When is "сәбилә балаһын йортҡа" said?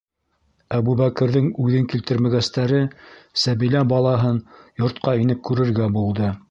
3.45-5.19